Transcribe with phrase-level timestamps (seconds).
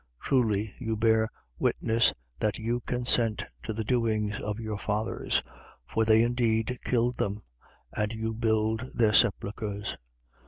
[0.19, 1.29] Truly you bear
[1.59, 5.43] witness that you consent to the doings of your fathers.
[5.85, 7.43] For they indeed killed them:
[7.95, 9.97] and you build their sepulchres.